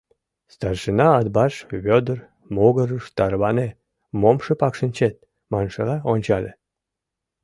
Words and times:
Старшина 0.53 1.07
Атбаш 1.19 1.53
Вӧдыр 1.85 2.19
могырыш 2.55 3.05
«Тарване, 3.17 3.67
мом 4.21 4.37
шыпак 4.45 4.73
шинчет» 4.79 5.15
маншыла 5.51 5.97
ончале. 6.13 6.51